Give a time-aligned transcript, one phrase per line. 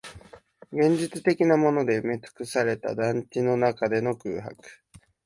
[0.71, 4.55] 現実的なもので埋めつくされた団地の中での空白